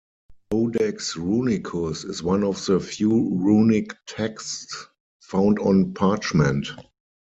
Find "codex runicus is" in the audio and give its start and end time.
0.49-2.23